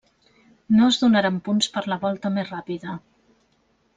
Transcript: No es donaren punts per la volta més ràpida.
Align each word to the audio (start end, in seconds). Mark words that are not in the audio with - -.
No 0.77 0.87
es 0.93 0.97
donaren 1.01 1.37
punts 1.49 1.69
per 1.77 1.83
la 1.93 1.99
volta 2.07 2.33
més 2.39 2.51
ràpida. 2.55 2.99